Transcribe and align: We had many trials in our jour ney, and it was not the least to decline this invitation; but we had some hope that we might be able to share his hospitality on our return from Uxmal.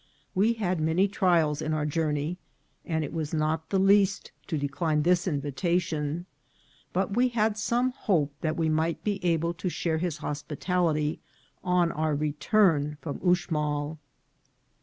We 0.33 0.53
had 0.53 0.81
many 0.81 1.07
trials 1.07 1.61
in 1.61 1.75
our 1.75 1.85
jour 1.85 2.11
ney, 2.11 2.39
and 2.83 3.03
it 3.03 3.13
was 3.13 3.35
not 3.35 3.69
the 3.69 3.77
least 3.77 4.31
to 4.47 4.57
decline 4.57 5.03
this 5.03 5.27
invitation; 5.27 6.25
but 6.91 7.15
we 7.15 7.27
had 7.27 7.55
some 7.55 7.91
hope 7.91 8.33
that 8.41 8.57
we 8.57 8.67
might 8.67 9.03
be 9.03 9.23
able 9.23 9.53
to 9.53 9.69
share 9.69 9.99
his 9.99 10.17
hospitality 10.17 11.19
on 11.63 11.91
our 11.91 12.15
return 12.15 12.97
from 12.99 13.19
Uxmal. 13.19 13.99